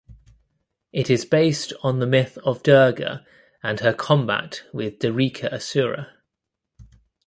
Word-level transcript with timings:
It 0.91 1.11
is 1.11 1.25
based 1.25 1.73
on 1.83 1.99
the 1.99 2.07
myth 2.07 2.39
of 2.39 2.63
durga 2.63 3.23
and 3.61 3.81
her 3.81 3.93
combat 3.93 4.63
with 4.73 4.97
Darika 4.97 5.53
asura. 5.53 6.09